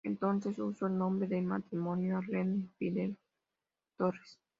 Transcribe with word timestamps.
Entonces 0.03 0.57
usó 0.57 0.87
el 0.87 0.97
nombre 0.97 1.27
de 1.27 1.43
matrimonio 1.43 2.17
Arlette 2.17 2.67
Pinheiro 2.79 3.09
Monteiro 3.11 3.17
Torres. 3.97 4.39